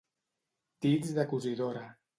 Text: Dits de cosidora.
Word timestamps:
Dits 0.87 1.13
de 1.19 1.27
cosidora. 1.35 1.89